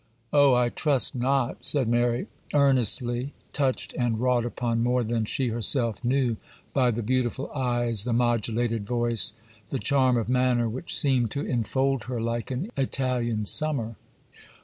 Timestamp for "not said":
1.13-1.87